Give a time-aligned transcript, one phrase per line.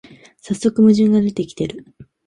[0.37, 1.85] さっそく矛盾が出てきてる